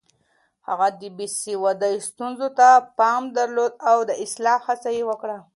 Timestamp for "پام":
2.97-3.23